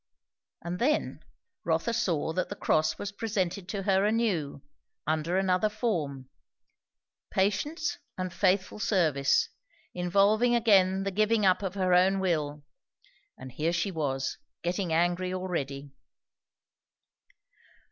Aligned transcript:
And 0.63 0.79
then 0.79 1.19
Rotha 1.63 1.93
saw 1.93 2.33
that 2.33 2.49
the 2.49 2.55
cross 2.55 2.97
was 2.97 3.11
presented 3.11 3.69
to 3.69 3.83
her 3.83 4.03
anew, 4.03 4.63
under 5.05 5.37
another 5.37 5.69
form. 5.69 6.27
Patience, 7.29 7.99
and 8.17 8.33
faithful 8.33 8.79
service, 8.79 9.49
involving 9.93 10.55
again 10.55 11.03
the 11.03 11.11
giving 11.11 11.45
up 11.45 11.61
of 11.61 11.75
her 11.75 11.93
own 11.93 12.19
will. 12.19 12.63
And 13.37 13.51
here 13.51 13.71
she 13.73 13.91
was, 13.91 14.39
getting 14.63 14.91
angry 14.91 15.31
already. 15.35 15.91